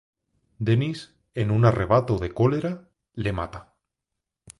Dennis, 0.67 1.13
en 1.35 1.51
un 1.51 1.63
arrebato 1.63 2.17
de 2.17 2.33
cólera, 2.33 2.89
le 3.13 3.33
mata. 3.33 3.75